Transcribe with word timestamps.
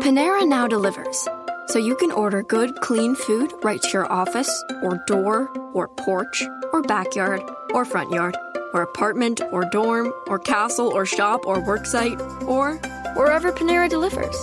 Panera 0.00 0.46
now 0.46 0.68
delivers, 0.68 1.26
so 1.66 1.80
you 1.80 1.96
can 1.96 2.12
order 2.12 2.44
good, 2.44 2.80
clean 2.80 3.16
food 3.16 3.52
right 3.64 3.82
to 3.82 3.88
your 3.90 4.10
office, 4.12 4.64
or 4.80 5.02
door, 5.08 5.48
or 5.74 5.88
porch, 5.88 6.44
or 6.72 6.82
backyard, 6.82 7.42
or 7.74 7.84
front 7.84 8.12
yard, 8.12 8.36
or 8.72 8.82
apartment, 8.82 9.40
or 9.50 9.64
dorm, 9.72 10.12
or 10.28 10.38
castle, 10.38 10.86
or 10.86 11.04
shop, 11.04 11.44
or 11.46 11.56
worksite, 11.56 12.20
or 12.46 12.76
wherever 13.16 13.50
Panera 13.50 13.88
delivers. 13.88 14.36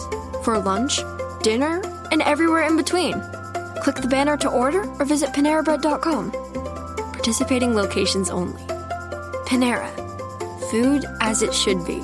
For 0.44 0.60
lunch, 0.60 1.00
dinner, 1.42 1.82
and 2.12 2.22
everywhere 2.22 2.64
in 2.64 2.76
between. 2.76 3.14
Click 3.82 3.96
the 3.96 4.10
banner 4.10 4.36
to 4.38 4.50
order 4.50 4.84
or 5.00 5.06
visit 5.06 5.30
PaneraBread.com. 5.30 6.32
Participating 7.14 7.74
locations 7.74 8.30
only. 8.30 8.62
Panera. 9.48 9.90
Food 10.70 11.06
as 11.22 11.42
it 11.42 11.54
should 11.54 11.86
be. 11.86 12.04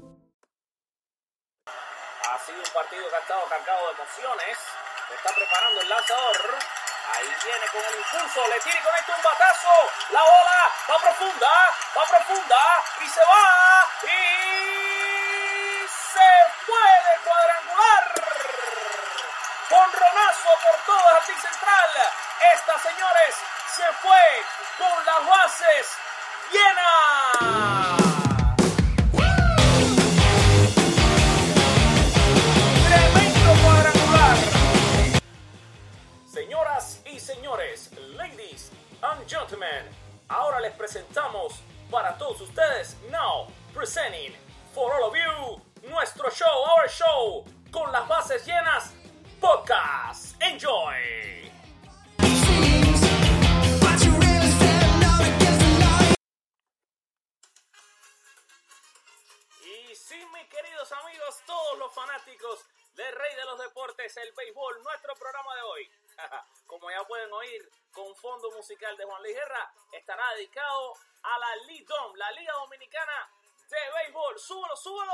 Cargado 3.63 3.87
de 3.87 3.93
emociones. 3.93 4.57
Está 5.13 5.33
preparando 5.33 5.81
el 5.81 5.89
lanzador. 5.89 6.59
Ahí 7.13 7.35
viene 7.43 7.67
con 7.71 7.85
el 7.85 7.95
impulso. 7.99 8.47
Le 8.47 8.59
tira 8.61 8.79
y 8.79 8.81
conecta 8.81 9.15
un 9.15 9.23
batazo. 9.23 9.91
La 10.11 10.21
bola 10.21 10.71
va 10.89 10.97
profunda. 10.99 11.75
Va 11.97 12.05
profunda. 12.05 12.83
Y 13.01 13.09
se 13.09 13.23
va. 13.23 13.87
Y 14.03 15.87
se 16.13 16.31
puede 16.65 17.19
cuadrangular. 17.23 18.13
Conronazo 19.69 20.49
por 20.63 20.75
todo 20.85 21.09
el 21.09 21.17
jardín 21.17 21.41
central. 21.41 21.89
Esta, 22.53 22.79
señores, 22.79 23.35
se 23.75 23.93
fue 24.01 24.45
con 24.77 25.05
las 25.05 25.25
bases 25.27 25.87
llenas. 26.51 28.10
Señores, 37.35 37.89
ladies 38.17 38.71
and 39.01 39.25
gentlemen, 39.25 39.85
ahora 40.27 40.59
les 40.59 40.73
presentamos 40.73 41.61
para 41.89 42.17
todos 42.17 42.41
ustedes, 42.41 42.97
now 43.09 43.47
presenting 43.73 44.33
for 44.73 44.91
all 44.93 45.09
of 45.09 45.15
you, 45.15 45.89
nuestro 45.89 46.29
show, 46.29 46.65
our 46.77 46.89
show, 46.89 47.45
con 47.71 47.91
las 47.91 48.07
bases 48.07 48.45
llenas, 48.45 48.91
podcast. 49.39 50.35
Enjoy. 50.41 51.49
Y 59.63 59.95
sí, 59.95 60.19
mis 60.33 60.47
queridos 60.49 60.91
amigos, 60.91 61.41
todos 61.45 61.79
los 61.79 61.93
fanáticos 61.93 62.65
del 62.95 63.15
Rey 63.15 63.35
de 63.35 63.45
los 63.45 63.59
Deportes, 63.59 64.17
el 64.17 64.33
béisbol, 64.35 64.83
nuestro 64.83 65.15
programa 65.15 65.55
de 65.55 65.61
hoy, 65.61 65.89
como 66.65 66.89
ya 66.89 67.03
pueden 67.05 67.31
oír, 67.31 67.69
con 67.91 68.15
fondo 68.15 68.51
musical 68.51 68.95
de 68.97 69.05
Juan 69.05 69.21
Luis 69.21 69.35
Guerra, 69.35 69.73
estará 69.91 70.33
dedicado 70.35 70.93
a 71.23 71.39
la 71.39 71.55
Lidom, 71.67 72.15
la 72.15 72.31
Liga 72.31 72.53
Dominicana 72.53 73.31
de 73.69 73.77
Béisbol. 73.95 74.39
¡Súbelo, 74.39 74.75
súbelo! 74.75 75.13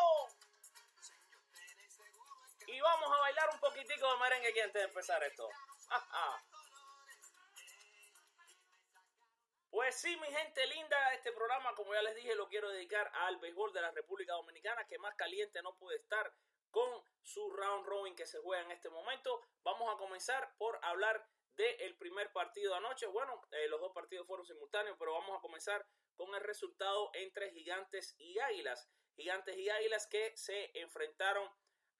Y 2.67 2.81
vamos 2.81 3.11
a 3.11 3.21
bailar 3.21 3.49
un 3.53 3.59
poquitico 3.59 4.11
de 4.11 4.19
merengue 4.19 4.49
aquí 4.49 4.59
antes 4.59 4.81
de 4.81 4.87
empezar 4.87 5.23
esto. 5.23 5.49
Pues 9.69 9.99
sí, 10.01 10.17
mi 10.17 10.27
gente 10.27 10.65
linda, 10.65 11.13
este 11.13 11.31
programa, 11.33 11.75
como 11.75 11.93
ya 11.93 12.01
les 12.01 12.15
dije, 12.15 12.33
lo 12.33 12.47
quiero 12.47 12.67
dedicar 12.69 13.11
al 13.13 13.37
béisbol 13.37 13.71
de 13.73 13.81
la 13.81 13.91
República 13.91 14.33
Dominicana, 14.33 14.87
que 14.87 14.97
más 14.97 15.13
caliente 15.15 15.61
no 15.61 15.75
puede 15.75 15.97
estar 15.97 16.33
con 16.71 16.89
su 17.27 17.51
round 17.51 17.85
robin 17.85 18.15
que 18.15 18.25
se 18.25 18.39
juega 18.39 18.63
en 18.63 18.71
este 18.71 18.89
momento. 18.89 19.41
Vamos 19.63 19.93
a 19.93 19.97
comenzar 19.97 20.55
por 20.57 20.79
hablar 20.81 21.27
del 21.55 21.97
primer 21.97 22.31
partido 22.31 22.71
de 22.71 22.77
anoche. 22.77 23.05
Bueno, 23.07 23.41
eh, 23.51 23.67
los 23.67 23.81
dos 23.81 23.91
partidos 23.91 24.25
fueron 24.25 24.45
simultáneos, 24.45 24.95
pero 24.97 25.13
vamos 25.13 25.37
a 25.37 25.41
comenzar 25.41 25.85
con 26.15 26.33
el 26.33 26.41
resultado 26.41 27.09
entre 27.13 27.51
Gigantes 27.51 28.15
y 28.17 28.39
Águilas. 28.39 28.89
Gigantes 29.15 29.57
y 29.57 29.69
Águilas 29.69 30.07
que 30.07 30.35
se 30.37 30.71
enfrentaron 30.79 31.49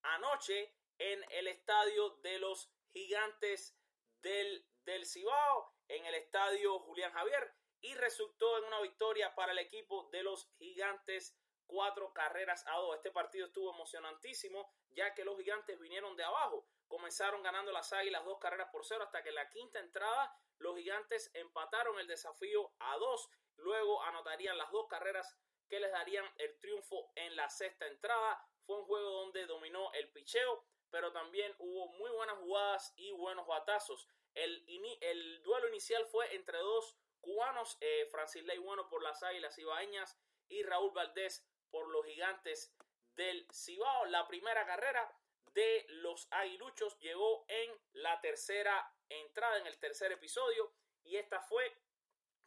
anoche 0.01 0.73
en 0.97 1.23
el 1.31 1.47
estadio 1.47 2.11
de 2.21 2.39
los 2.39 2.71
Gigantes 2.93 3.77
del, 4.21 4.65
del 4.85 5.05
Cibao, 5.05 5.75
en 5.89 6.05
el 6.05 6.15
estadio 6.15 6.79
Julián 6.79 7.11
Javier, 7.11 7.53
y 7.81 7.93
resultó 7.95 8.57
en 8.59 8.63
una 8.63 8.81
victoria 8.81 9.35
para 9.35 9.51
el 9.51 9.59
equipo 9.59 10.09
de 10.11 10.23
los 10.23 10.49
Gigantes 10.57 11.37
cuatro 11.67 12.13
carreras 12.13 12.65
a 12.67 12.77
dos. 12.77 12.95
Este 12.95 13.11
partido 13.11 13.47
estuvo 13.47 13.73
emocionantísimo, 13.73 14.73
ya 14.97 15.13
que 15.13 15.23
los 15.23 15.37
gigantes 15.37 15.79
vinieron 15.79 16.15
de 16.15 16.23
abajo. 16.23 16.67
Comenzaron 16.87 17.43
ganando 17.43 17.71
las 17.71 17.93
águilas 17.93 18.25
dos 18.25 18.39
carreras 18.39 18.69
por 18.71 18.83
cero, 18.83 19.03
hasta 19.03 19.21
que 19.21 19.29
en 19.29 19.35
la 19.35 19.47
quinta 19.49 19.79
entrada 19.79 20.35
los 20.57 20.75
gigantes 20.75 21.29
empataron 21.35 21.99
el 21.99 22.07
desafío 22.07 22.73
a 22.79 22.97
dos. 22.97 23.29
Luego 23.57 24.01
anotarían 24.03 24.57
las 24.57 24.71
dos 24.71 24.87
carreras 24.87 25.37
que 25.69 25.79
les 25.79 25.91
darían 25.91 26.25
el 26.37 26.57
triunfo 26.59 27.11
en 27.15 27.35
la 27.35 27.47
sexta 27.49 27.85
entrada. 27.85 28.43
Fue 28.65 28.77
un 28.77 28.85
juego 28.85 29.09
donde 29.21 29.45
dominó 29.45 29.93
el 29.93 30.09
picheo, 30.09 30.65
pero 30.89 31.11
también 31.11 31.55
hubo 31.59 31.89
muy 31.89 32.09
buenas 32.09 32.39
jugadas 32.39 32.93
y 32.95 33.11
buenos 33.11 33.45
batazos. 33.45 34.07
El, 34.33 34.65
el 35.01 35.43
duelo 35.43 35.67
inicial 35.69 36.05
fue 36.07 36.33
entre 36.35 36.57
dos 36.57 36.97
cubanos, 37.21 37.77
eh, 37.81 38.07
Francis 38.09 38.43
Ley 38.45 38.57
Bueno 38.57 38.89
por 38.89 39.03
las 39.03 39.21
Águilas 39.21 39.57
Ibaeñas 39.59 40.17
y 40.47 40.63
Raúl 40.63 40.91
Valdés 40.91 41.45
por 41.69 41.87
los 41.89 42.05
Gigantes 42.05 42.73
del 43.17 43.45
Cibao. 43.51 44.05
La 44.05 44.27
primera 44.27 44.65
carrera 44.65 45.11
de 45.53 45.85
los 45.89 46.27
Aguiluchos 46.31 46.97
llegó 46.99 47.43
en 47.49 47.71
la 47.93 48.21
tercera 48.21 48.93
entrada, 49.09 49.57
en 49.57 49.67
el 49.67 49.77
tercer 49.79 50.11
episodio, 50.11 50.71
y 51.03 51.17
esta 51.17 51.41
fue 51.41 51.75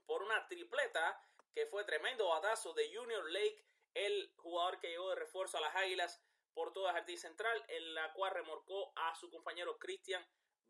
por 0.07 0.23
una 0.23 0.47
tripleta 0.47 1.21
que 1.53 1.67
fue 1.67 1.85
tremendo 1.85 2.29
batazo 2.29 2.73
de 2.73 2.95
Junior 2.95 3.29
Lake, 3.31 3.65
el 3.95 4.33
jugador 4.37 4.79
que 4.79 4.89
llegó 4.89 5.11
de 5.11 5.17
refuerzo 5.17 5.59
a 5.59 5.61
las 5.61 5.75
Águilas 5.75 6.23
por 6.55 6.73
toda 6.73 6.93
Jardín 6.93 7.19
Central, 7.19 7.65
en 7.69 7.95
la 7.95 8.13
cual 8.13 8.33
remorcó 8.33 8.93
a 8.97 9.15
su 9.17 9.29
compañero 9.29 9.79
Cristian 9.79 10.25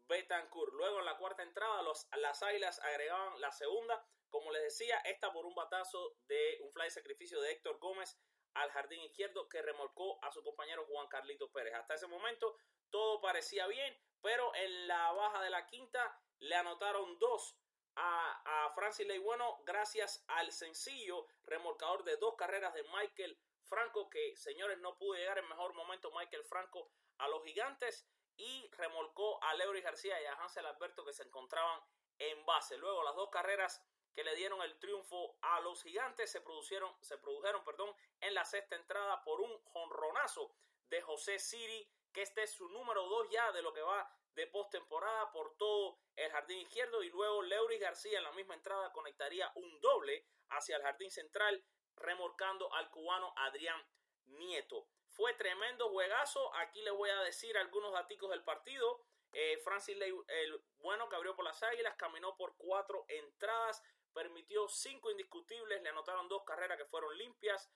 Betancourt. 0.08 0.72
Luego 0.72 1.00
en 1.00 1.04
la 1.04 1.18
cuarta 1.18 1.42
entrada 1.42 1.82
los, 1.82 2.08
las 2.16 2.42
Águilas 2.42 2.80
agregaban 2.80 3.38
la 3.40 3.52
segunda, 3.52 4.02
como 4.30 4.50
les 4.50 4.62
decía, 4.62 4.98
esta 5.04 5.32
por 5.32 5.44
un 5.44 5.54
batazo 5.54 6.16
de 6.26 6.58
un 6.62 6.72
fly 6.72 6.90
sacrificio 6.90 7.40
de 7.40 7.52
Héctor 7.52 7.78
Gómez 7.78 8.18
al 8.54 8.70
jardín 8.70 9.00
izquierdo 9.02 9.48
que 9.48 9.62
remolcó 9.62 10.22
a 10.24 10.30
su 10.32 10.42
compañero 10.42 10.86
Juan 10.86 11.08
Carlito 11.08 11.50
Pérez. 11.50 11.74
Hasta 11.74 11.94
ese 11.94 12.06
momento 12.06 12.56
todo 12.90 13.20
parecía 13.20 13.66
bien, 13.66 13.96
pero 14.20 14.54
en 14.54 14.88
la 14.88 15.12
baja 15.12 15.42
de 15.42 15.50
la 15.50 15.66
quinta 15.66 16.20
le 16.40 16.56
anotaron 16.56 17.18
dos 17.18 17.56
a, 17.96 18.64
a 18.64 18.70
Francis 18.70 19.06
Ley 19.06 19.18
Bueno 19.18 19.58
gracias 19.64 20.24
al 20.28 20.52
sencillo 20.52 21.26
remolcador 21.44 22.04
de 22.04 22.16
dos 22.16 22.34
carreras 22.36 22.74
de 22.74 22.82
Michael 22.84 23.38
Franco, 23.64 24.10
que 24.10 24.36
señores 24.36 24.78
no 24.78 24.96
pudo 24.96 25.14
llegar 25.14 25.38
en 25.38 25.48
mejor 25.48 25.74
momento 25.74 26.10
Michael 26.12 26.44
Franco 26.44 26.90
a 27.18 27.28
los 27.28 27.44
gigantes 27.44 28.06
y 28.36 28.68
remolcó 28.72 29.42
a 29.44 29.54
Leury 29.54 29.82
García 29.82 30.20
y 30.20 30.24
a 30.24 30.32
Hansel 30.34 30.66
Alberto 30.66 31.04
que 31.04 31.12
se 31.12 31.22
encontraban 31.22 31.80
en 32.18 32.44
base. 32.46 32.78
Luego 32.78 33.02
las 33.02 33.14
dos 33.14 33.28
carreras 33.30 33.84
le 34.24 34.34
dieron 34.34 34.60
el 34.62 34.78
triunfo 34.78 35.36
a 35.42 35.60
los 35.60 35.82
gigantes 35.82 36.30
se 36.30 36.40
produjeron, 36.40 36.92
se 37.00 37.18
produjeron 37.18 37.64
perdón, 37.64 37.94
en 38.20 38.34
la 38.34 38.44
sexta 38.44 38.76
entrada 38.76 39.22
por 39.22 39.40
un 39.40 39.62
jonronazo 39.64 40.54
de 40.88 41.00
José 41.02 41.38
Siri, 41.38 41.88
que 42.12 42.22
este 42.22 42.42
es 42.42 42.52
su 42.52 42.68
número 42.68 43.06
dos 43.06 43.28
ya 43.30 43.52
de 43.52 43.62
lo 43.62 43.72
que 43.72 43.82
va 43.82 44.10
de 44.34 44.46
postemporada 44.46 45.30
por 45.32 45.56
todo 45.56 45.98
el 46.16 46.30
jardín 46.30 46.58
izquierdo. 46.58 47.02
Y 47.02 47.10
luego 47.10 47.42
Leury 47.42 47.78
García 47.78 48.18
en 48.18 48.24
la 48.24 48.32
misma 48.32 48.54
entrada 48.54 48.92
conectaría 48.92 49.50
un 49.54 49.80
doble 49.80 50.26
hacia 50.50 50.76
el 50.76 50.82
jardín 50.82 51.10
central, 51.10 51.64
remolcando 51.96 52.72
al 52.74 52.90
cubano 52.90 53.32
Adrián 53.36 53.80
Nieto. 54.26 54.88
Fue 55.08 55.34
tremendo 55.34 55.90
juegazo. 55.90 56.54
Aquí 56.56 56.80
les 56.82 56.94
voy 56.94 57.10
a 57.10 57.22
decir 57.22 57.56
algunos 57.58 57.92
datos 57.92 58.30
del 58.30 58.44
partido. 58.44 59.04
Eh, 59.32 59.58
Francis 59.58 59.96
Ley, 59.96 60.12
el 60.28 60.64
bueno 60.78 61.08
que 61.08 61.16
abrió 61.16 61.36
por 61.36 61.44
las 61.44 61.62
águilas, 61.62 61.94
caminó 61.96 62.36
por 62.36 62.56
cuatro 62.56 63.04
entradas, 63.08 63.82
permitió 64.12 64.68
cinco 64.68 65.10
indiscutibles, 65.10 65.82
le 65.82 65.88
anotaron 65.88 66.28
dos 66.28 66.42
carreras 66.44 66.78
que 66.78 66.84
fueron 66.86 67.16
limpias. 67.16 67.70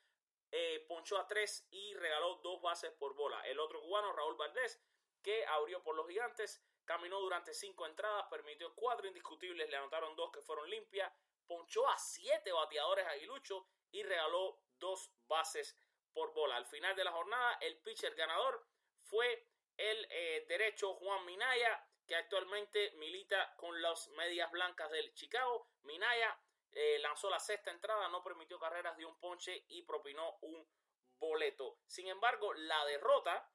eh, 0.56 0.84
ponchó 0.86 1.18
a 1.18 1.26
tres 1.26 1.66
y 1.70 1.94
regaló 1.94 2.36
dos 2.36 2.62
bases 2.62 2.92
por 2.92 3.14
bola. 3.16 3.40
El 3.48 3.58
otro 3.58 3.80
cubano, 3.80 4.12
Raúl 4.12 4.36
Valdés, 4.36 4.80
que 5.20 5.44
abrió 5.46 5.82
por 5.82 5.96
los 5.96 6.06
gigantes, 6.06 6.62
caminó 6.84 7.18
durante 7.20 7.52
cinco 7.52 7.86
entradas, 7.86 8.26
permitió 8.30 8.72
cuatro 8.76 9.08
indiscutibles, 9.08 9.68
le 9.68 9.76
anotaron 9.76 10.14
dos 10.14 10.30
que 10.30 10.42
fueron 10.42 10.70
limpias, 10.70 11.12
ponchó 11.48 11.88
a 11.88 11.98
siete 11.98 12.52
bateadores 12.52 13.04
aguiluchos 13.06 13.64
y 13.90 14.04
regaló 14.04 14.60
dos 14.78 15.10
bases 15.26 15.76
por 16.12 16.32
bola. 16.32 16.56
Al 16.56 16.66
final 16.66 16.94
de 16.94 17.02
la 17.02 17.10
jornada, 17.10 17.58
el 17.60 17.76
pitcher 17.78 18.14
ganador 18.14 18.64
fue 19.00 19.48
el 19.76 20.06
eh, 20.10 20.44
derecho 20.46 20.94
Juan 20.94 21.24
Minaya, 21.24 21.84
que 22.06 22.16
actualmente 22.16 22.92
milita 22.92 23.54
con 23.56 23.80
las 23.80 24.08
medias 24.08 24.50
blancas 24.50 24.90
del 24.90 25.12
Chicago. 25.14 25.68
Minaya 25.82 26.38
eh, 26.72 26.98
lanzó 27.00 27.30
la 27.30 27.38
sexta 27.38 27.70
entrada, 27.70 28.08
no 28.08 28.22
permitió 28.22 28.58
carreras, 28.58 28.96
dio 28.96 29.08
un 29.08 29.18
ponche 29.18 29.64
y 29.68 29.82
propinó 29.82 30.38
un 30.42 30.66
boleto. 31.18 31.78
Sin 31.86 32.08
embargo, 32.08 32.52
la 32.54 32.84
derrota, 32.86 33.50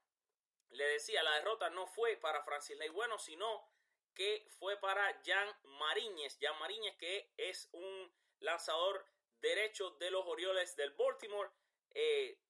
le 0.70 0.84
decía, 0.84 1.22
la 1.22 1.36
derrota 1.36 1.70
no 1.70 1.86
fue 1.86 2.16
para 2.16 2.42
Francis 2.42 2.76
Ley 2.78 2.88
Bueno, 2.88 3.18
sino 3.18 3.68
que 4.14 4.46
fue 4.58 4.76
para 4.78 5.20
Jan 5.24 5.48
Mariñez. 5.64 6.38
Jan 6.40 6.58
Mariñez, 6.58 6.96
que 6.96 7.32
es 7.36 7.68
un 7.72 8.12
lanzador 8.40 9.06
derecho 9.40 9.90
de 9.92 10.10
los 10.10 10.26
Orioles 10.26 10.76
del 10.76 10.92
Baltimore. 10.92 11.50
Eh, 11.92 12.40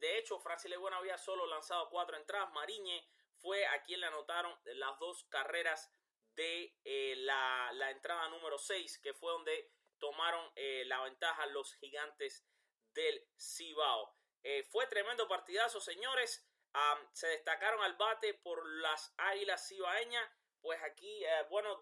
de 0.00 0.18
hecho, 0.18 0.38
Francis 0.40 0.70
Ley 0.70 0.78
Bueno 0.78 0.96
había 0.96 1.18
solo 1.18 1.46
lanzado 1.46 1.88
cuatro 1.90 2.16
entradas. 2.16 2.52
Mariñez 2.52 3.04
fue 3.42 3.66
a 3.66 3.82
quien 3.82 4.00
le 4.00 4.06
anotaron 4.06 4.56
las 4.64 4.98
dos 5.00 5.24
carreras 5.24 5.92
de 6.36 6.74
eh, 6.84 7.14
la, 7.16 7.70
la, 7.74 7.90
entrada 7.90 8.28
número 8.28 8.56
6, 8.56 9.00
que 9.00 9.12
fue 9.12 9.32
donde 9.32 9.70
tomaron 9.98 10.50
eh, 10.56 10.84
la 10.86 11.02
ventaja 11.02 11.44
los 11.46 11.74
gigantes 11.74 12.46
del 12.94 13.28
Cibao. 13.36 14.16
Eh, 14.42 14.62
fue 14.70 14.86
tremendo 14.86 15.28
partidazo, 15.28 15.80
señores. 15.80 16.48
se 17.12 17.26
destacaron 17.28 17.82
al 17.82 17.96
bate 17.96 18.34
por 18.34 18.64
las 18.80 19.12
águilas 19.18 19.68
cibaeñas. 19.68 20.30
Pues 20.60 20.80
aquí, 20.84 21.24
bueno, 21.50 21.80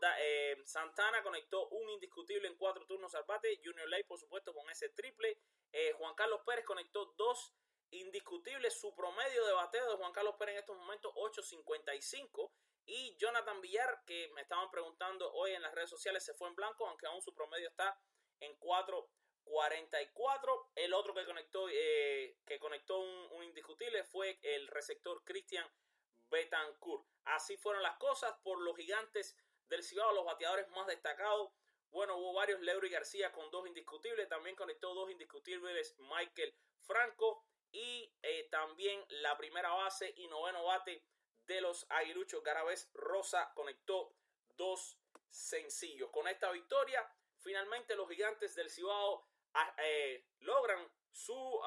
Santana 0.65 1.23
conectó 1.23 1.69
un 1.69 1.91
indiscutible 1.91 2.49
en 2.49 2.57
cuatro 2.57 2.87
turnos 2.87 3.15
al 3.15 3.25
bate. 3.25 3.61
Junior 3.63 3.87
Ley, 3.91 4.05
por 4.05 4.19
supuesto, 4.19 4.55
con 4.55 4.71
ese 4.71 4.89
triple. 4.89 5.39
Juan 5.99 6.15
Carlos 6.15 6.41
Pérez 6.47 6.65
conectó 6.65 7.13
dos 7.19 7.55
indiscutible 7.91 8.71
su 8.71 8.95
promedio 8.95 9.45
de 9.47 9.53
bateo 9.53 9.91
de 9.91 9.97
Juan 9.97 10.13
Carlos 10.13 10.37
Pérez 10.39 10.55
en 10.55 10.61
estos 10.61 10.77
momentos 10.77 11.13
8.55 11.15 12.53
y 12.87 13.17
Jonathan 13.17 13.61
Villar 13.61 14.03
que 14.07 14.31
me 14.35 14.43
estaban 14.43 14.71
preguntando 14.71 15.33
hoy 15.33 15.51
en 15.53 15.63
las 15.63 15.75
redes 15.75 15.91
sociales 15.91 16.25
se 16.25 16.35
fue 16.35 16.47
en 16.49 16.55
blanco 16.55 16.87
aunque 16.87 17.07
aún 17.07 17.21
su 17.21 17.35
promedio 17.35 17.69
está 17.69 17.99
en 18.41 18.57
4.44 18.59 20.69
el 20.77 20.95
otro 20.95 21.15
que 21.15 21.27
conectó 21.27 21.69
eh, 21.69 22.39
que 22.47 22.59
conectó 22.59 23.01
un, 23.01 23.45
indiscutible 23.45 24.05
fue 24.05 24.39
el 24.43 24.69
receptor 24.69 25.23
Christian 25.25 25.67
Betancourt. 26.31 27.07
Así 27.25 27.57
fueron 27.57 27.83
las 27.83 27.97
cosas 27.99 28.35
por 28.43 28.61
los 28.61 28.77
gigantes 28.77 29.37
del 29.69 29.83
Cibao 29.83 30.13
los 30.13 30.25
bateadores 30.25 30.69
más 30.69 30.87
destacados. 30.87 31.51
Bueno, 31.91 32.17
hubo 32.17 32.35
varios, 32.35 32.61
Leury 32.61 32.89
García 32.89 33.33
con 33.33 33.51
dos 33.51 33.67
indiscutibles, 33.67 34.29
también 34.29 34.55
conectó 34.55 34.95
dos 34.95 35.11
indiscutibles 35.11 35.97
Michael 35.99 36.55
Franco, 36.83 37.45
y 37.73 38.13
eh, 38.23 38.49
también 38.51 39.05
la 39.09 39.37
primera 39.37 39.71
base 39.71 40.13
y 40.17 40.29
noveno 40.29 40.65
bate 40.65 41.05
de 41.47 41.61
los 41.61 41.87
aguiluchos 41.89 42.43
Garabés 42.43 42.91
Rosa 42.95 43.53
conectó 43.55 44.15
dos 44.57 44.99
sencillos. 45.29 46.11
Con 46.11 46.29
esta 46.29 46.51
victoria, 46.51 47.09
finalmente 47.39 47.95
los 47.95 48.09
gigantes 48.09 48.55
del 48.55 48.71
Cibao 48.71 49.27
ah, 49.55 49.75
eh, 49.79 50.27
logran 50.41 50.91
su, 51.13 51.61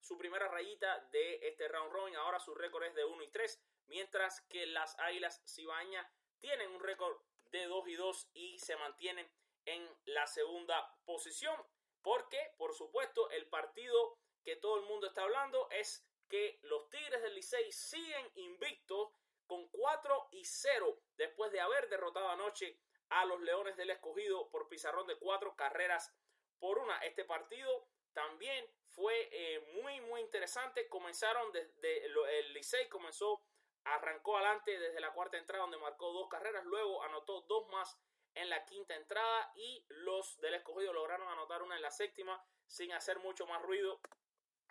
su 0.00 0.18
primera 0.18 0.48
rayita 0.48 0.98
de 1.12 1.38
este 1.42 1.68
round 1.68 1.92
robin. 1.92 2.16
Ahora 2.16 2.40
su 2.40 2.54
récord 2.54 2.84
es 2.84 2.94
de 2.94 3.04
1 3.04 3.22
y 3.22 3.28
3, 3.30 3.62
mientras 3.86 4.40
que 4.42 4.66
las 4.66 4.98
águilas 4.98 5.42
cibañas 5.46 6.06
tienen 6.38 6.70
un 6.70 6.80
récord 6.80 7.20
de 7.50 7.66
2 7.66 7.88
y 7.88 7.94
2 7.94 8.30
y 8.34 8.58
se 8.58 8.76
mantienen 8.76 9.30
en 9.64 9.88
la 10.06 10.26
segunda 10.26 10.96
posición. 11.04 11.56
Porque, 12.02 12.54
por 12.56 12.74
supuesto, 12.74 13.28
el 13.30 13.46
partido 13.48 14.18
que 14.42 14.56
todo 14.56 14.76
el 14.76 14.86
mundo 14.86 15.06
está 15.06 15.22
hablando 15.22 15.68
es 15.70 16.06
que 16.28 16.58
los 16.62 16.88
Tigres 16.90 17.22
del 17.22 17.34
Licey 17.34 17.72
siguen 17.72 18.30
invictos 18.36 19.10
con 19.46 19.68
4 19.68 20.28
y 20.32 20.44
0 20.44 21.00
después 21.16 21.50
de 21.50 21.60
haber 21.60 21.88
derrotado 21.88 22.28
anoche 22.28 22.78
a 23.08 23.24
los 23.24 23.40
Leones 23.40 23.76
del 23.76 23.90
Escogido 23.90 24.48
por 24.50 24.68
pizarrón 24.68 25.06
de 25.06 25.18
4 25.18 25.56
carreras 25.56 26.14
por 26.58 26.78
una. 26.78 26.98
Este 26.98 27.24
partido 27.24 27.88
también 28.12 28.64
fue 28.84 29.28
eh, 29.32 29.60
muy 29.82 30.00
muy 30.02 30.20
interesante. 30.20 30.88
Comenzaron 30.88 31.50
desde 31.52 32.06
el 32.06 32.52
Licey 32.52 32.88
comenzó 32.88 33.42
arrancó 33.84 34.36
adelante 34.36 34.78
desde 34.78 35.00
la 35.00 35.12
cuarta 35.12 35.38
entrada 35.38 35.62
donde 35.62 35.78
marcó 35.78 36.12
dos 36.12 36.28
carreras, 36.28 36.64
luego 36.64 37.02
anotó 37.02 37.42
dos 37.42 37.68
más 37.68 37.98
en 38.34 38.48
la 38.48 38.64
quinta 38.64 38.94
entrada 38.94 39.52
y 39.56 39.84
los 39.88 40.38
del 40.40 40.54
escogido 40.54 40.92
lograron 40.92 41.28
anotar 41.28 41.62
una 41.62 41.76
en 41.76 41.82
la 41.82 41.90
séptima 41.90 42.42
sin 42.66 42.92
hacer 42.92 43.18
mucho 43.18 43.46
más 43.46 43.60
ruido 43.62 44.00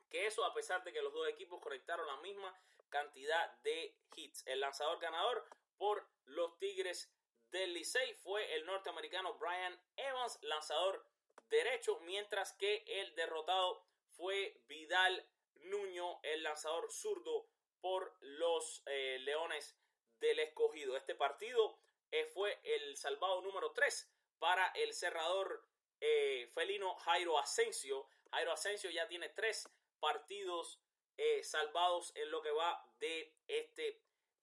que 0.10 0.26
eso 0.26 0.44
a 0.44 0.54
pesar 0.54 0.84
de 0.84 0.92
que 0.92 1.02
los 1.02 1.14
dos 1.14 1.28
equipos 1.28 1.62
conectaron 1.62 2.08
la 2.08 2.18
misma 2.18 2.58
cantidad 2.90 3.54
de 3.62 3.96
hits. 4.16 4.44
El 4.48 4.60
lanzador 4.60 5.00
ganador 5.00 5.46
por 5.78 6.08
los 6.26 6.58
Tigres 6.58 7.12
del 7.52 7.74
Licey 7.74 8.14
fue 8.16 8.56
el 8.56 8.66
norteamericano 8.66 9.36
Brian 9.36 9.80
Evans, 9.96 10.40
lanzador 10.42 11.06
derecho, 11.50 12.00
mientras 12.02 12.54
que 12.54 12.84
el 12.88 13.16
derrotado 13.16 13.86
fue 14.12 14.62
Vidal 14.68 15.28
Nuño, 15.56 16.20
el 16.24 16.44
lanzador 16.44 16.92
zurdo 16.92 17.48
por 17.82 18.16
los 18.22 18.84
eh, 18.86 19.18
Leones 19.22 19.76
del 20.20 20.40
Escogido. 20.40 20.96
Este 20.96 21.16
partido 21.16 21.80
eh, 22.12 22.26
fue 22.26 22.60
el 22.64 22.98
salvado 22.98 23.42
número 23.42 23.72
3 23.72 24.10
para 24.40 24.68
el 24.68 24.94
cerrador 24.94 25.66
eh, 26.00 26.50
felino 26.54 26.96
Jairo 26.96 27.38
Asensio. 27.38 28.08
Jairo 28.32 28.52
Asensio 28.52 28.90
ya 28.90 29.08
tiene 29.08 29.30
tres 29.30 29.70
partidos 30.00 30.80
eh, 31.22 31.44
salvados 31.44 32.14
en 32.16 32.32
lo 32.32 32.42
que 32.42 32.52
va 32.52 32.82
de 32.98 33.36
este 33.46 34.02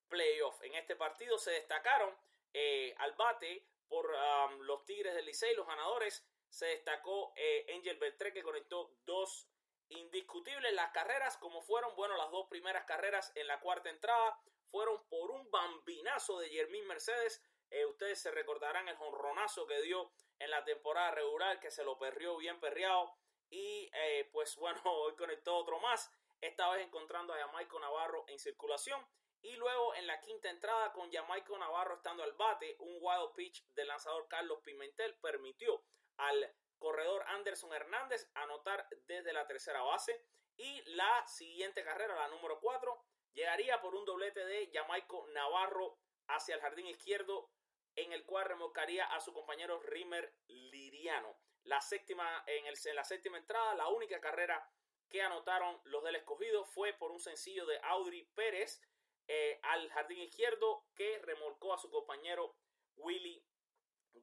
playoff. 0.08 0.62
En 0.62 0.74
este 0.74 0.94
partido 0.94 1.38
se 1.38 1.52
destacaron 1.52 2.14
eh, 2.52 2.94
al 2.98 3.12
bate 3.12 3.66
por 3.88 4.14
los 4.60 4.84
Tigres 4.84 5.14
del 5.14 5.24
Licey, 5.24 5.54
los 5.54 5.66
ganadores. 5.66 6.22
Se 6.50 6.66
destacó 6.66 7.32
eh, 7.34 7.66
Angel 7.74 7.96
Beltré 7.98 8.30
que 8.32 8.42
conectó 8.42 8.94
dos 9.06 9.48
indiscutibles. 9.88 10.70
Las 10.74 10.90
carreras, 10.90 11.38
como 11.38 11.62
fueron, 11.62 11.96
bueno, 11.96 12.14
las 12.18 12.30
dos 12.30 12.46
primeras 12.48 12.84
carreras 12.84 13.32
en 13.36 13.46
la 13.46 13.58
cuarta 13.60 13.88
entrada 13.88 14.38
fueron 14.66 15.02
por 15.08 15.30
un 15.30 15.50
bambinazo 15.50 16.38
de 16.40 16.50
Jermín 16.50 16.86
Mercedes. 16.86 17.42
ustedes 17.88 18.20
se 18.20 18.30
recordarán 18.30 18.86
el 18.88 18.96
jonronazo 18.96 19.66
que 19.66 19.80
dio 19.80 20.10
en 20.38 20.50
la 20.50 20.62
temporada 20.64 21.12
regular, 21.12 21.58
que 21.58 21.70
se 21.70 21.84
lo 21.84 21.98
perrió 21.98 22.36
bien 22.36 22.60
perreado. 22.60 23.16
Y 23.50 23.90
eh, 23.92 24.28
pues 24.32 24.56
bueno, 24.56 24.80
hoy 24.84 25.14
conectó 25.16 25.56
otro 25.56 25.78
más, 25.80 26.10
esta 26.40 26.68
vez 26.70 26.84
encontrando 26.84 27.32
a 27.32 27.38
Jamaico 27.38 27.78
Navarro 27.78 28.24
en 28.28 28.38
circulación. 28.38 29.06
Y 29.42 29.54
luego 29.56 29.94
en 29.94 30.06
la 30.06 30.20
quinta 30.20 30.50
entrada 30.50 30.92
con 30.92 31.12
Jamaico 31.12 31.56
Navarro 31.58 31.96
estando 31.96 32.22
al 32.22 32.32
bate, 32.32 32.76
un 32.80 32.98
wild 33.00 33.32
pitch 33.34 33.64
del 33.74 33.88
lanzador 33.88 34.26
Carlos 34.28 34.60
Pimentel 34.64 35.14
permitió 35.18 35.84
al 36.16 36.52
corredor 36.78 37.22
Anderson 37.28 37.72
Hernández 37.72 38.28
anotar 38.34 38.88
desde 39.06 39.32
la 39.32 39.46
tercera 39.46 39.82
base. 39.82 40.24
Y 40.56 40.82
la 40.94 41.26
siguiente 41.26 41.84
carrera, 41.84 42.16
la 42.16 42.28
número 42.28 42.58
4, 42.60 43.04
llegaría 43.34 43.80
por 43.80 43.94
un 43.94 44.04
doblete 44.04 44.44
de 44.44 44.70
Jamaico 44.72 45.26
Navarro 45.28 45.98
hacia 46.28 46.54
el 46.54 46.60
jardín 46.62 46.86
izquierdo, 46.86 47.50
en 47.94 48.12
el 48.12 48.24
cual 48.24 48.46
remolcaría 48.46 49.04
a 49.04 49.20
su 49.20 49.32
compañero 49.32 49.80
Rimer 49.80 50.34
Liriano 50.48 51.36
la 51.66 51.80
séptima, 51.80 52.44
en, 52.46 52.66
el, 52.66 52.76
la 52.94 53.04
séptima 53.04 53.38
entrada, 53.38 53.74
la 53.74 53.88
única 53.88 54.20
carrera 54.20 54.68
que 55.08 55.22
anotaron 55.22 55.80
los 55.84 56.02
del 56.02 56.16
escogido 56.16 56.64
fue 56.64 56.92
por 56.94 57.10
un 57.10 57.20
sencillo 57.20 57.66
de 57.66 57.78
Audrey 57.82 58.24
Pérez 58.34 58.80
eh, 59.28 59.58
al 59.62 59.88
jardín 59.90 60.20
izquierdo 60.20 60.86
que 60.94 61.18
remolcó 61.18 61.74
a 61.74 61.78
su 61.78 61.90
compañero 61.90 62.56
Willy 62.96 63.44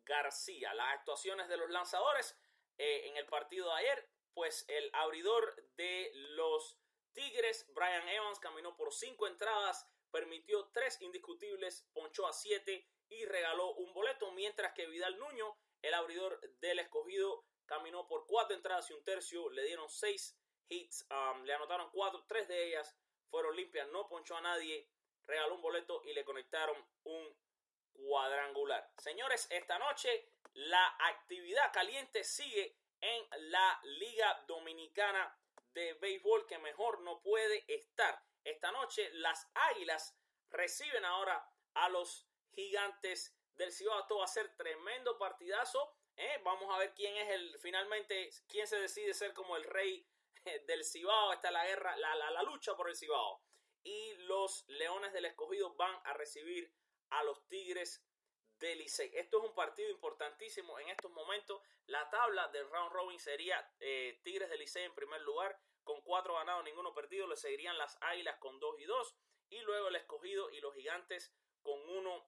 García. 0.06 0.74
Las 0.74 0.94
actuaciones 0.94 1.48
de 1.50 1.58
los 1.58 1.70
lanzadores 1.70 2.38
eh, 2.78 3.08
en 3.08 3.18
el 3.18 3.26
partido 3.28 3.68
de 3.68 3.76
ayer, 3.76 4.10
pues 4.34 4.66
el 4.68 4.90
abridor 4.94 5.56
de 5.76 6.12
los 6.14 6.78
Tigres, 7.14 7.66
Brian 7.74 8.08
Evans, 8.10 8.40
caminó 8.40 8.76
por 8.76 8.94
cinco 8.94 9.28
entradas, 9.28 9.88
permitió 10.12 10.70
tres 10.70 11.00
indiscutibles, 11.02 11.88
ponchó 11.94 12.26
a 12.26 12.34
siete 12.34 12.88
y 13.10 13.26
regaló 13.26 13.74
un 13.76 13.94
boleto, 13.94 14.32
mientras 14.32 14.74
que 14.74 14.88
Vidal 14.88 15.18
Nuño 15.20 15.56
el 15.84 15.94
abridor 15.94 16.40
del 16.60 16.80
escogido 16.80 17.46
caminó 17.66 18.08
por 18.08 18.26
cuatro 18.26 18.56
entradas 18.56 18.90
y 18.90 18.94
un 18.94 19.04
tercio, 19.04 19.50
le 19.52 19.64
dieron 19.64 19.90
seis 19.90 20.36
hits, 20.70 21.06
um, 21.12 21.44
le 21.44 21.54
anotaron 21.54 21.90
cuatro, 21.92 22.26
tres 22.28 22.48
de 22.48 22.68
ellas 22.70 22.98
fueron 23.30 23.56
limpias, 23.56 23.88
no 23.90 24.08
ponchó 24.08 24.36
a 24.38 24.42
nadie, 24.42 24.88
regaló 25.24 25.56
un 25.56 25.62
boleto 25.62 26.02
y 26.06 26.14
le 26.14 26.24
conectaron 26.24 26.78
un 27.04 27.38
cuadrangular. 27.94 28.92
Señores, 28.98 29.48
esta 29.50 29.78
noche 29.80 30.30
la 30.54 30.96
actividad 31.00 31.72
caliente 31.74 32.24
sigue 32.24 32.78
en 33.02 33.52
la 33.52 33.80
Liga 33.84 34.44
Dominicana 34.48 35.36
de 35.74 35.94
béisbol 35.96 36.46
que 36.46 36.60
mejor 36.60 37.02
no 37.02 37.22
puede 37.22 37.66
estar. 37.68 38.24
Esta 38.44 38.72
noche 38.72 39.10
las 39.14 39.50
Águilas 39.72 40.16
reciben 40.50 41.04
ahora 41.04 41.50
a 41.74 41.90
los 41.90 42.28
Gigantes 42.52 43.36
del 43.56 43.72
Cibao. 43.72 44.00
Esto 44.00 44.18
va 44.18 44.26
a 44.26 44.28
ser 44.28 44.56
tremendo 44.56 45.18
partidazo. 45.18 45.96
¿eh? 46.16 46.42
Vamos 46.44 46.74
a 46.74 46.80
ver 46.80 46.94
quién 46.94 47.16
es 47.18 47.30
el, 47.30 47.58
finalmente, 47.60 48.30
quién 48.48 48.68
se 48.68 48.80
decide 48.80 49.14
ser 49.14 49.34
como 49.34 49.56
el 49.58 49.64
rey 49.64 50.08
del 50.68 50.84
Cibao. 50.84 51.34
Está 51.34 51.52
la 51.52 51.66
guerra, 51.66 51.96
la, 51.98 52.16
la, 52.16 52.32
la 52.32 52.44
lucha 52.44 52.76
por 52.76 52.90
el 52.90 52.96
Cibao. 52.96 53.42
Y 53.84 54.14
los 54.20 54.66
Leones 54.68 55.14
del 55.14 55.26
Escogido 55.26 55.74
van 55.76 56.00
a 56.06 56.14
recibir 56.14 56.74
a 57.10 57.24
los 57.24 57.46
Tigres 57.48 58.06
del 58.60 58.80
Licey. 58.80 59.12
Esto 59.14 59.40
es 59.40 59.50
un 59.50 59.56
partido 59.56 59.90
importantísimo 59.90 60.80
en 60.80 60.90
estos 60.90 61.12
momentos. 61.12 61.62
La 61.88 62.10
tabla 62.10 62.48
del 62.48 62.70
round 62.70 62.94
robin 62.94 63.20
sería 63.20 63.70
eh, 63.80 64.20
Tigres 64.24 64.50
del 64.50 64.60
Licey 64.60 64.86
en 64.86 64.96
primer 64.96 65.22
lugar 65.22 65.60
con 65.84 66.02
cuatro 66.02 66.36
ganados, 66.36 66.64
ninguno 66.64 66.94
perdido. 66.94 67.28
Le 67.28 67.36
seguirían 67.36 67.78
las 67.78 67.98
Águilas 68.02 68.38
con 68.38 68.60
dos 68.60 68.80
y 68.80 68.86
dos. 68.86 69.16
Y 69.50 69.60
luego 69.62 69.90
el 69.90 69.98
Escogido 69.98 70.50
y 70.50 70.62
los 70.62 70.74
Gigantes 70.74 71.34
con 71.62 71.78
uno 71.90 72.26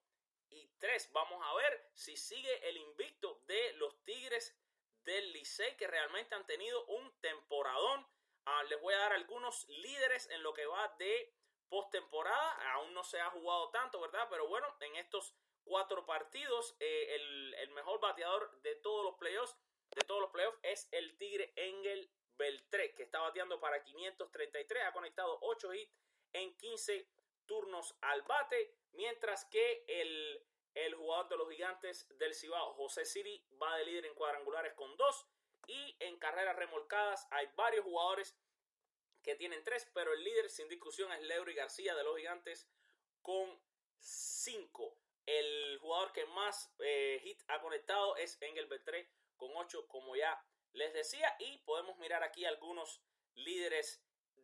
y. 0.56 0.66
Vamos 1.12 1.42
a 1.44 1.54
ver 1.56 1.90
si 1.94 2.16
sigue 2.16 2.70
el 2.70 2.78
invicto 2.78 3.42
de 3.48 3.74
los 3.74 4.04
Tigres 4.04 4.56
del 5.04 5.34
Licey 5.34 5.76
que 5.78 5.88
realmente 5.88 6.36
han 6.36 6.46
tenido 6.46 6.86
un 6.86 7.12
temporadón. 7.22 8.06
Ah, 8.46 8.64
les 8.66 8.80
voy 8.82 8.94
a 8.94 9.00
dar 9.00 9.14
algunos 9.14 9.68
líderes 9.68 10.30
en 10.30 10.44
lo 10.44 10.54
que 10.54 10.66
va 10.66 10.88
de 11.00 11.34
postemporada. 11.70 12.74
Aún 12.74 12.94
no 12.94 13.04
se 13.04 13.20
ha 13.20 13.32
jugado 13.32 13.70
tanto, 13.72 14.00
¿verdad? 14.00 14.28
Pero 14.30 14.48
bueno, 14.48 14.68
en 14.80 14.96
estos 14.98 15.34
cuatro 15.64 16.06
partidos, 16.06 16.76
eh, 16.80 17.16
el, 17.16 17.72
mejor 17.72 18.00
bateador 18.00 18.62
de 18.62 18.76
todos 18.76 19.04
los 19.04 19.16
playoffs, 19.16 19.58
de 19.90 20.02
todos 20.04 20.22
los 20.22 20.30
playoffs, 20.30 20.60
es 20.62 20.88
el 20.92 21.18
Tigre 21.18 21.52
Engel 21.56 22.12
Beltré, 22.38 22.94
que 22.94 23.04
está 23.04 23.20
bateando 23.20 23.60
para 23.60 23.84
533, 23.84 24.84
ha 24.84 24.94
conectado 24.94 25.38
8 25.42 25.74
hits 25.74 25.94
en 26.34 26.56
15 26.58 27.10
turnos 27.46 27.96
al 28.02 28.22
bate, 28.24 28.76
mientras 28.94 29.46
que 29.46 29.86
el, 29.88 30.46
el 30.74 30.96
jugador 30.96 31.30
de 31.30 31.38
los 31.38 31.50
gigantes 31.50 32.08
del 32.18 32.34
Cibao, 32.34 32.74
José 32.74 33.06
Siri, 33.06 33.46
va 33.62 33.78
de 33.78 33.86
líder 33.86 34.06
en 34.06 34.16
cuadrangulares 34.16 34.74
con 34.74 34.96
2 34.98 35.26
y 35.68 35.96
en 36.00 36.18
carreras 36.18 36.56
remolcadas 36.56 37.28
hay 37.32 37.48
varios 37.56 37.84
jugadores 37.86 38.38
que 39.24 39.36
tienen 39.36 39.64
3, 39.64 39.92
pero 39.94 40.14
el 40.14 40.24
líder 40.24 40.50
sin 40.50 40.70
discusión 40.70 41.12
es 41.12 41.22
Leury 41.24 41.56
García 41.56 41.96
de 41.96 42.04
los 42.04 42.16
gigantes 42.18 42.70
con 43.22 43.60
5. 44.00 45.00
El 45.26 45.80
jugador 45.80 46.12
que 46.12 46.26
más 46.28 46.72
eh, 46.80 47.20
hit 47.24 47.42
ha 47.48 47.60
conectado 47.60 48.16
es 48.18 48.40
Engel 48.42 48.68
Beltré 48.68 49.10
con 49.36 49.50
8, 49.56 49.88
como 49.88 50.16
ya 50.16 50.40
les 50.74 50.94
decía. 50.94 51.36
Y 51.40 51.58
podemos 51.60 51.98
mirar 51.98 52.22
aquí 52.24 52.46
algunos 52.46 53.02
líderes 53.34 54.04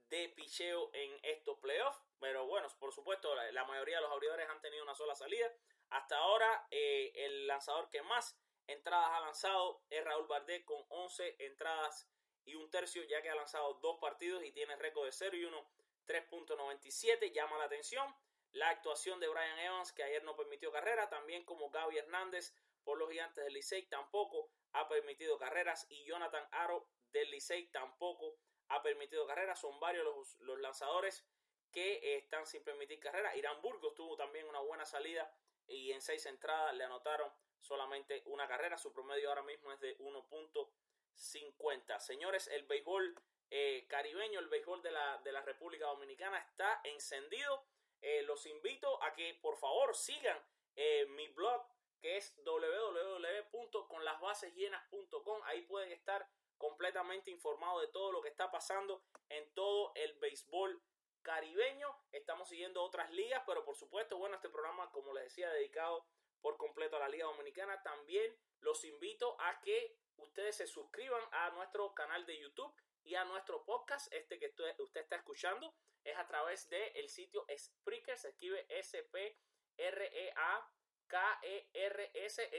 de 0.10 0.30
picheo 0.30 0.90
en 0.94 1.20
estos 1.24 1.60
playoffs. 1.60 2.02
Pero 2.22 2.46
bueno, 2.46 2.68
por 2.80 2.94
supuesto, 2.94 3.36
la, 3.36 3.66
mayoría 3.66 3.98
de 3.98 4.04
los 4.04 4.12
abridores 4.12 4.48
han 4.48 4.62
tenido 4.62 4.84
una 4.84 4.96
sola 4.96 5.16
salida. 5.16 5.52
Hasta 5.90 6.18
ahora, 6.18 6.68
eh, 6.70 7.12
el 7.16 7.48
lanzador 7.48 7.90
que 7.90 8.02
más 8.04 8.40
entradas 8.68 9.10
ha 9.12 9.20
lanzado 9.20 9.82
es 9.90 10.04
Raúl 10.06 10.28
Bardet 10.28 10.64
con 10.64 10.86
11 10.88 11.36
entradas 11.40 12.08
y 12.46 12.56
un 12.56 12.70
tercio, 12.70 13.04
ya 13.04 13.22
que 13.22 13.30
ha 13.30 13.36
lanzado 13.36 13.74
dos 13.82 13.98
partidos 14.00 14.44
y 14.44 14.52
tiene 14.52 14.76
récord 14.76 15.06
de 15.06 15.12
0 15.12 15.36
y 15.36 15.46
1, 15.46 15.68
3.97. 16.08 17.34
Llama 17.34 17.58
la 17.58 17.66
atención 17.66 18.16
la 18.52 18.70
actuación 18.70 19.20
de 19.20 19.28
Brian 19.28 19.60
Evans, 19.60 19.92
que 19.92 20.04
ayer 20.04 20.24
no 20.24 20.36
permitió 20.36 20.72
carrera, 20.72 21.10
también 21.10 21.44
como 21.44 21.70
Gaby 21.70 21.98
Hernández 21.98 22.54
por 22.84 22.98
los 22.98 23.10
gigantes 23.10 23.44
del 23.44 23.54
Licey, 23.54 23.88
tampoco 23.88 24.52
ha 24.74 24.88
permitido 24.88 25.38
carreras, 25.38 25.86
y 25.90 26.04
Jonathan 26.06 26.48
Aro 26.52 26.88
del 27.12 27.32
Licey 27.32 27.68
tampoco 27.72 28.38
ha 28.68 28.82
permitido 28.82 29.28
carreras. 29.28 29.60
Son 29.60 29.80
varios 29.80 30.06
los, 30.40 30.60
lanzadores 30.60 31.26
que 31.72 32.18
están 32.18 32.46
sin 32.46 32.64
permitir 32.64 33.00
carrera. 33.00 33.36
Irán 33.36 33.62
Burgos 33.62 33.96
tuvo 33.96 34.16
también 34.16 34.48
una 34.48 34.60
buena 34.60 34.86
salida 34.86 35.32
y 35.68 35.92
en 35.92 36.02
seis 36.02 36.26
entradas 36.26 36.76
le 36.76 36.84
anotaron 36.84 37.32
solamente 37.60 38.24
una 38.26 38.48
carrera. 38.48 38.78
Su 38.78 38.92
promedio 38.92 39.30
ahora 39.30 39.44
mismo 39.44 39.72
es 39.72 39.80
de 39.80 39.98
1.50. 40.00 42.00
Señores, 42.00 42.48
el 42.48 42.64
béisbol 42.64 43.16
eh, 43.50 43.86
caribeño, 43.88 44.40
el 44.40 44.50
béisbol 44.50 44.82
de 44.82 44.92
la, 44.92 45.18
de 45.24 45.32
la 45.32 45.42
República 45.42 45.88
Dominicana 45.88 46.40
está 46.40 46.82
encendido 46.84 47.66
eh, 48.02 48.24
los 48.24 48.46
invito 48.48 49.02
a 49.04 49.14
que 49.14 49.36
por 49.36 49.56
favor 49.58 49.96
sigan 49.96 50.44
eh, 50.76 51.06
mi 51.10 51.28
blog 51.30 51.64
que 52.00 52.18
es 52.18 52.36
www.conlasbasesllenas.com. 52.44 55.42
Ahí 55.46 55.62
pueden 55.62 55.92
estar 55.92 56.28
completamente 56.58 57.30
informados 57.30 57.82
de 57.82 57.90
todo 57.90 58.12
lo 58.12 58.24
que 58.24 58.30
está 58.30 58.50
pasando 58.50 59.04
en 59.30 59.48
todo 59.54 59.94
el 59.96 60.14
béisbol 60.14 60.82
caribeño. 61.22 61.96
Estamos 62.12 62.50
siguiendo 62.50 62.84
otras 62.84 63.12
ligas, 63.12 63.44
pero 63.46 63.64
por 63.64 63.76
supuesto, 63.76 64.18
bueno, 64.18 64.36
este 64.36 64.50
programa, 64.50 64.92
como 64.92 65.14
les 65.14 65.26
decía, 65.26 65.50
dedicado 65.50 66.06
por 66.42 66.58
completo 66.58 66.96
a 66.96 67.00
la 67.00 67.10
Liga 67.10 67.26
Dominicana. 67.26 67.82
También 67.84 68.36
los 68.62 68.84
invito 68.86 69.40
a 69.40 69.62
que 69.62 69.98
ustedes 70.18 70.58
se 70.58 70.68
suscriban 70.68 71.24
a 71.32 71.50
nuestro 71.52 71.94
canal 71.94 72.26
de 72.26 72.40
YouTube 72.40 72.74
y 73.04 73.16
a 73.16 73.26
nuestro 73.26 73.64
podcast, 73.66 74.14
este 74.14 74.38
que 74.40 74.54
usted 74.78 75.02
está 75.02 75.16
escuchando 75.16 75.74
es 76.04 76.18
a 76.18 76.28
través 76.28 76.68
del 76.70 76.92
el 76.96 77.10
sitio 77.10 77.46
Spreaker, 77.56 78.18
se 78.18 78.30
escribe 78.30 78.66
S-P-R-E-A-K-E-R-S, 78.70 79.44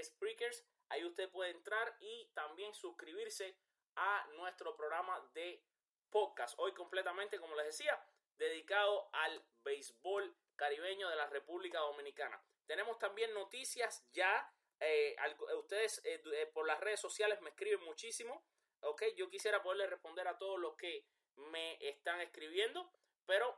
Spreakers. 0.04 0.64
Ahí 0.88 1.04
usted 1.04 1.31
puede 1.31 1.50
entrar 1.50 1.97
y 2.00 2.31
también 2.35 2.75
suscribirse 2.75 3.59
a 3.97 4.26
nuestro 4.35 4.76
programa 4.76 5.19
de 5.35 5.64
podcast. 6.11 6.54
Hoy 6.59 6.73
completamente, 6.75 7.38
como 7.40 7.57
les 7.57 7.66
decía, 7.66 7.99
dedicado 8.43 9.09
al 9.13 9.45
béisbol 9.65 10.37
caribeño 10.57 11.09
de 11.09 11.17
la 11.17 11.27
República 11.27 11.79
Dominicana. 11.81 12.43
Tenemos 12.67 12.99
también 12.99 13.33
noticias 13.35 14.07
ya. 14.13 14.53
Eh, 14.81 15.17
ustedes 15.59 16.01
eh, 16.05 16.23
eh, 16.35 16.47
por 16.47 16.67
las 16.67 16.81
redes 16.81 17.01
sociales 17.01 17.41
me 17.41 17.51
escriben 17.51 17.85
muchísimo. 17.85 18.45
Ok, 18.81 19.05
yo 19.17 19.29
quisiera 19.31 19.63
poderle 19.63 19.87
responder 19.87 20.27
a 20.27 20.39
todos 20.39 20.59
los 20.59 20.77
que 20.77 21.07
me 21.37 21.79
están 21.81 22.21
escribiendo 22.21 22.91
pero 23.27 23.57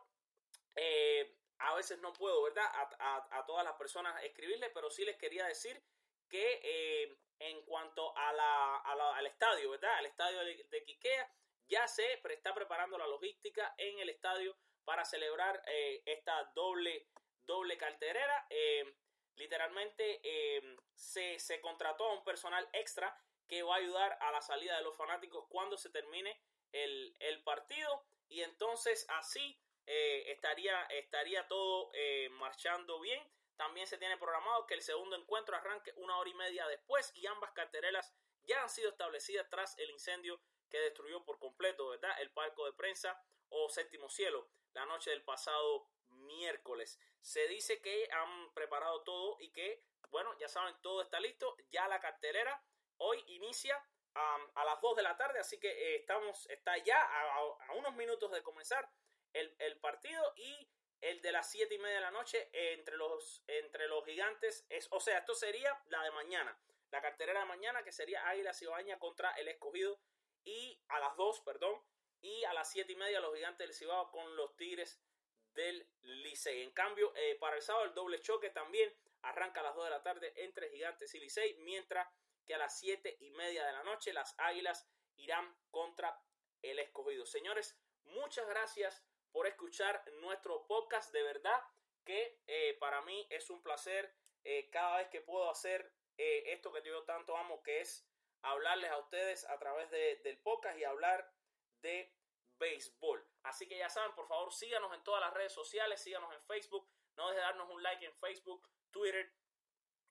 eh, 0.76 1.36
a 1.58 1.74
veces 1.74 1.98
no 1.98 2.12
puedo, 2.12 2.42
¿verdad? 2.42 2.64
A, 2.98 3.44
todas 3.46 3.64
las 3.64 3.74
personas 3.74 4.22
escribirle, 4.24 4.70
pero 4.70 4.90
sí 4.90 5.04
les 5.04 5.16
quería 5.16 5.46
decir 5.46 5.82
que 6.28 6.60
eh, 6.62 7.18
en 7.38 7.62
cuanto 7.62 8.16
a 8.16 8.32
la, 8.32 8.76
al 8.76 9.26
estadio, 9.26 9.70
¿verdad? 9.70 9.94
Al 9.98 10.06
estadio 10.06 10.38
de, 10.44 10.64
de 10.64 10.84
Quiquea, 10.84 11.30
ya 11.66 11.86
se 11.88 12.20
está 12.30 12.54
preparando 12.54 12.98
la 12.98 13.06
logística 13.06 13.74
en 13.78 13.98
el 13.98 14.10
estadio 14.10 14.56
para 14.84 15.04
celebrar 15.04 15.62
eh, 15.66 16.02
esta 16.06 16.50
doble, 16.54 17.08
doble 17.42 17.76
carterera. 17.76 18.46
literalmente 19.36 20.20
se, 20.94 21.38
se 21.38 21.60
contrató 21.60 22.04
a 22.04 22.14
un 22.14 22.24
personal 22.24 22.68
extra 22.72 23.16
que 23.48 23.62
va 23.62 23.74
a 23.74 23.78
ayudar 23.78 24.16
a 24.20 24.30
la 24.30 24.40
salida 24.40 24.76
de 24.76 24.84
los 24.84 24.96
fanáticos 24.96 25.46
cuando 25.48 25.76
se 25.76 25.90
termine 25.90 26.40
el, 26.72 27.14
el 27.20 27.42
partido 27.42 28.04
y 28.28 28.42
entonces 28.42 29.06
así 29.10 29.60
eh, 29.86 30.24
estaría, 30.32 30.82
estaría 30.84 31.46
todo 31.46 31.90
eh, 31.94 32.28
marchando 32.30 33.00
bien. 33.00 33.22
También 33.56 33.86
se 33.86 33.98
tiene 33.98 34.16
programado 34.16 34.66
que 34.66 34.74
el 34.74 34.82
segundo 34.82 35.16
encuentro 35.16 35.56
arranque 35.56 35.92
una 35.96 36.18
hora 36.18 36.30
y 36.30 36.34
media 36.34 36.66
después 36.66 37.12
y 37.14 37.26
ambas 37.26 37.52
carterelas 37.52 38.12
ya 38.42 38.62
han 38.62 38.68
sido 38.68 38.90
establecidas 38.90 39.48
tras 39.48 39.78
el 39.78 39.90
incendio 39.90 40.40
que 40.68 40.80
destruyó 40.80 41.24
por 41.24 41.38
completo, 41.38 41.88
¿verdad? 41.88 42.10
El 42.20 42.32
palco 42.32 42.66
de 42.66 42.72
prensa 42.72 43.22
o 43.50 43.68
séptimo 43.68 44.08
cielo 44.08 44.48
la 44.74 44.86
noche 44.86 45.10
del 45.10 45.22
pasado 45.22 45.88
miércoles. 46.08 46.98
Se 47.20 47.48
dice 47.48 47.80
que 47.80 48.08
han 48.10 48.52
preparado 48.52 49.02
todo 49.02 49.36
y 49.40 49.50
que, 49.50 49.82
bueno, 50.10 50.36
ya 50.38 50.48
saben, 50.48 50.74
todo 50.82 51.02
está 51.02 51.20
listo. 51.20 51.56
Ya 51.70 51.88
la 51.88 52.00
cartelera 52.00 52.62
hoy 52.98 53.22
inicia 53.28 53.82
a 54.14 54.64
las 54.64 54.80
2 54.80 54.96
de 54.96 55.02
la 55.02 55.16
tarde, 55.16 55.40
así 55.40 55.58
que 55.58 55.68
eh, 55.68 55.96
estamos, 55.96 56.48
está 56.48 56.76
ya 56.78 57.02
a, 57.02 57.72
unos 57.74 57.94
minutos 57.96 58.30
de 58.30 58.42
comenzar 58.42 58.88
el, 59.32 59.76
partido 59.80 60.32
y 60.36 60.70
el 61.00 61.20
de 61.20 61.32
las 61.32 61.50
7 61.50 61.74
y 61.74 61.78
media 61.78 61.96
de 61.96 62.00
la 62.02 62.10
noche 62.12 62.48
entre 62.52 62.96
los, 62.96 63.42
entre 63.48 63.88
los 63.88 64.04
gigantes, 64.04 64.64
es, 64.68 64.86
o 64.92 65.00
sea, 65.00 65.18
esto 65.18 65.34
sería 65.34 65.76
la 65.86 66.00
de 66.04 66.12
mañana, 66.12 66.56
la 66.92 67.02
carterera 67.02 67.40
de 67.40 67.46
mañana 67.46 67.82
que 67.82 67.90
sería 67.90 68.28
Águila 68.28 68.54
Cibaña 68.54 69.00
contra 69.00 69.32
el 69.32 69.48
escogido 69.48 69.98
y 70.44 70.80
a 70.88 71.00
las 71.00 71.16
2, 71.16 71.40
perdón, 71.40 71.82
y 72.24 72.42
a 72.44 72.54
las 72.54 72.70
7 72.70 72.90
y 72.90 72.96
media 72.96 73.20
los 73.20 73.34
gigantes 73.34 73.66
del 73.66 73.76
Cibao 73.76 74.10
con 74.10 74.34
los 74.34 74.56
Tigres 74.56 74.98
del 75.52 75.86
Licey. 76.00 76.62
En 76.62 76.72
cambio, 76.72 77.14
eh, 77.14 77.36
para 77.38 77.56
el 77.56 77.62
sábado 77.62 77.84
el 77.84 77.94
doble 77.94 78.18
choque 78.22 78.48
también 78.48 78.90
arranca 79.20 79.60
a 79.60 79.64
las 79.64 79.74
2 79.74 79.84
de 79.84 79.90
la 79.90 80.02
tarde 80.02 80.32
entre 80.36 80.70
Gigantes 80.70 81.14
y 81.14 81.20
Licey, 81.20 81.58
mientras 81.58 82.08
que 82.46 82.54
a 82.54 82.58
las 82.58 82.78
7 82.78 83.18
y 83.20 83.30
media 83.32 83.66
de 83.66 83.72
la 83.72 83.82
noche 83.82 84.14
las 84.14 84.34
Águilas 84.38 84.88
irán 85.16 85.54
contra 85.70 86.18
el 86.62 86.78
escogido. 86.78 87.26
Señores, 87.26 87.78
muchas 88.04 88.48
gracias 88.48 89.04
por 89.30 89.46
escuchar 89.46 90.02
nuestro 90.22 90.66
podcast. 90.66 91.12
De 91.12 91.22
verdad 91.22 91.60
que 92.04 92.40
eh, 92.46 92.74
para 92.80 93.02
mí 93.02 93.26
es 93.28 93.50
un 93.50 93.62
placer 93.62 94.14
eh, 94.44 94.70
cada 94.70 94.96
vez 94.96 95.08
que 95.08 95.20
puedo 95.20 95.50
hacer 95.50 95.92
esto 96.16 96.72
que 96.72 96.80
yo 96.82 97.02
tanto 97.02 97.36
amo, 97.36 97.62
que 97.62 97.80
es 97.80 98.08
hablarles 98.40 98.90
a 98.90 98.98
ustedes 98.98 99.44
a 99.46 99.58
través 99.58 99.90
del 99.90 100.38
podcast 100.38 100.78
y 100.78 100.84
hablar 100.84 101.28
de 101.84 102.12
béisbol. 102.58 103.24
Así 103.44 103.68
que 103.68 103.78
ya 103.78 103.88
saben, 103.88 104.12
por 104.14 104.26
favor, 104.26 104.52
síganos 104.52 104.92
en 104.94 105.04
todas 105.04 105.20
las 105.20 105.32
redes 105.34 105.52
sociales, 105.52 106.02
síganos 106.02 106.32
en 106.32 106.40
Facebook, 106.40 106.88
no 107.16 107.28
dejen 107.28 107.36
de 107.36 107.42
darnos 107.42 107.70
un 107.70 107.82
like 107.82 108.04
en 108.04 108.14
Facebook, 108.14 108.68
Twitter, 108.90 109.32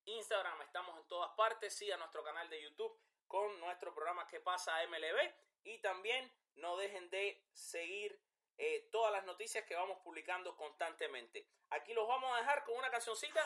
Instagram, 0.05 0.61
estamos 0.61 0.97
en 0.97 1.07
todas 1.07 1.31
partes, 1.35 1.75
siga 1.75 1.97
nuestro 1.97 2.23
canal 2.23 2.49
de 2.49 2.61
YouTube 2.61 2.97
con 3.27 3.59
nuestro 3.59 3.93
programa 3.93 4.27
que 4.27 4.39
pasa 4.39 4.85
MLB 4.87 5.33
y 5.63 5.79
también 5.79 6.31
no 6.55 6.77
dejen 6.77 7.09
de 7.09 7.43
seguir 7.53 8.21
eh, 8.57 8.87
todas 8.91 9.11
las 9.11 9.25
noticias 9.25 9.65
que 9.65 9.75
vamos 9.75 9.97
publicando 10.03 10.55
constantemente. 10.55 11.47
Aquí 11.71 11.93
los 11.93 12.07
vamos 12.07 12.31
a 12.33 12.41
dejar 12.41 12.63
con 12.65 12.77
una 12.77 12.91
cancioncita 12.91 13.41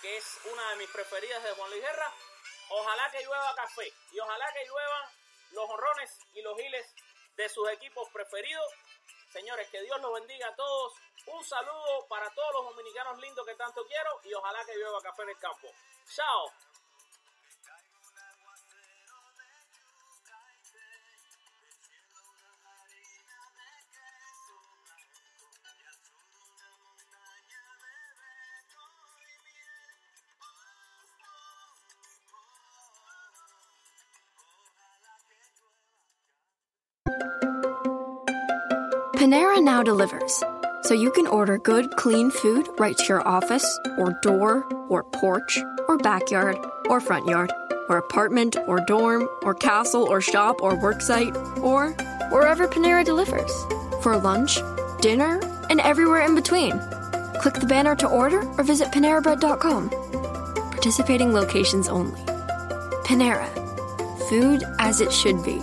que 0.00 0.16
es 0.16 0.40
una 0.52 0.70
de 0.70 0.76
mis 0.76 0.90
preferidas 0.90 1.42
de 1.42 1.50
Juan 1.52 1.70
Luis 1.70 1.82
Guerra. 1.82 2.12
Ojalá 2.68 3.10
que 3.10 3.24
llueva 3.24 3.54
café 3.56 3.92
y 4.12 4.20
ojalá 4.20 4.52
que 4.52 4.64
lluevan 4.66 5.10
los 5.52 5.70
honrones 5.70 6.18
y 6.34 6.42
los 6.42 6.56
giles 6.60 6.94
de 7.36 7.48
sus 7.48 7.68
equipos 7.70 8.08
preferidos. 8.10 8.72
Señores, 9.32 9.68
que 9.68 9.82
Dios 9.82 10.00
los 10.00 10.12
bendiga 10.14 10.48
a 10.48 10.54
todos. 10.54 10.94
Un 11.26 11.44
saludo 11.44 12.06
para 12.08 12.30
todos 12.30 12.52
los 12.54 12.64
dominicanos 12.70 13.18
lindos 13.18 13.46
que 13.46 13.54
tanto 13.56 13.84
quiero 13.86 14.20
y 14.24 14.34
ojalá 14.34 14.64
que 14.64 14.76
llueva 14.76 15.00
café 15.00 15.22
en 15.22 15.30
el 15.30 15.38
campo. 15.38 15.68
Chao. 16.14 16.52
Panera 39.24 39.64
now 39.64 39.82
delivers, 39.82 40.44
so 40.82 40.92
you 40.92 41.10
can 41.10 41.26
order 41.26 41.56
good, 41.56 41.90
clean 41.96 42.30
food 42.30 42.68
right 42.78 42.94
to 42.94 43.04
your 43.04 43.26
office, 43.26 43.80
or 43.96 44.18
door, 44.20 44.62
or 44.90 45.02
porch, 45.02 45.58
or 45.88 45.96
backyard, 45.96 46.58
or 46.90 47.00
front 47.00 47.26
yard, 47.26 47.50
or 47.88 47.96
apartment, 47.96 48.54
or 48.66 48.80
dorm, 48.80 49.26
or 49.40 49.54
castle, 49.54 50.02
or 50.02 50.20
shop, 50.20 50.60
or 50.60 50.72
worksite, 50.72 51.34
or 51.62 51.92
wherever 52.28 52.68
Panera 52.68 53.02
delivers. 53.02 53.50
For 54.02 54.14
lunch, 54.18 54.58
dinner, 55.00 55.40
and 55.70 55.80
everywhere 55.80 56.20
in 56.20 56.34
between. 56.34 56.78
Click 57.40 57.54
the 57.54 57.66
banner 57.66 57.96
to 57.96 58.06
order 58.06 58.46
or 58.58 58.62
visit 58.62 58.88
PaneraBread.com. 58.88 59.88
Participating 60.70 61.32
locations 61.32 61.88
only. 61.88 62.20
Panera. 63.06 63.48
Food 64.28 64.64
as 64.78 65.00
it 65.00 65.10
should 65.10 65.42
be. 65.42 65.62